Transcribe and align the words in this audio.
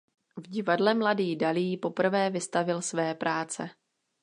V 0.37 0.47
divadle 0.49 0.93
mladý 0.93 1.35
Dalí 1.35 1.77
poprvé 1.77 2.29
vystavil 2.29 2.81
své 2.81 3.15
práce. 3.15 3.69